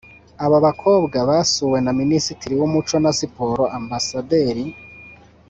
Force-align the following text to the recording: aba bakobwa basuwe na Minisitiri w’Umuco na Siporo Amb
aba 0.45 0.57
bakobwa 0.65 1.17
basuwe 1.29 1.77
na 1.85 1.91
Minisitiri 1.99 2.53
w’Umuco 2.59 2.95
na 3.03 3.11
Siporo 3.19 3.63
Amb 3.77 3.91